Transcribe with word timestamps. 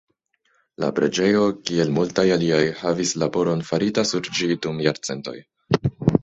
La 0.83 0.87
preĝejo, 0.99 1.43
kiel 1.69 1.91
multaj 1.97 2.25
aliaj, 2.37 2.61
havis 2.79 3.13
laboron 3.25 3.63
farita 3.69 4.05
sur 4.13 4.31
ĝi 4.39 4.51
dum 4.65 4.83
jarcentoj. 4.87 5.37